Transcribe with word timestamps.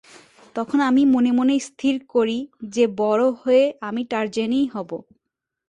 তখন 0.55 0.79
আমি 0.81 1.03
মনে 1.13 1.31
মনে 1.31 1.55
স্থির 1.67 1.95
করি 2.09 2.37
যে 2.69 2.83
বড় 2.97 3.23
হয়ে 3.41 3.63
আমি 3.81 4.01
টারজানই 4.03 4.63
হব। 4.67 4.89